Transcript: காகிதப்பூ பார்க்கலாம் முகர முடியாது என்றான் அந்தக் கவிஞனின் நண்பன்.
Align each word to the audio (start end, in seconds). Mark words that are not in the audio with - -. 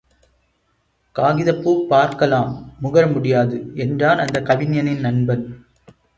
காகிதப்பூ 1.15 1.87
பார்க்கலாம் 1.87 2.73
முகர 2.81 3.13
முடியாது 3.13 3.71
என்றான் 3.75 4.17
அந்தக் 4.17 4.45
கவிஞனின் 4.45 4.99
நண்பன். 4.99 5.45